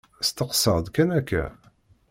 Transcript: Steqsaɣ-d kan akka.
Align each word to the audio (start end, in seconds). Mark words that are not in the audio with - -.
Steqsaɣ-d 0.27 0.87
kan 0.95 1.09
akka. 1.19 1.45